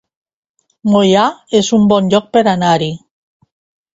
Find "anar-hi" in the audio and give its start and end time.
2.57-2.91